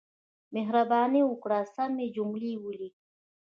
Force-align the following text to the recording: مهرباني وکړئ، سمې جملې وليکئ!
مهرباني 0.53 1.21
وکړئ، 1.31 1.63
سمې 1.75 2.07
جملې 2.15 2.51
وليکئ! 2.63 2.91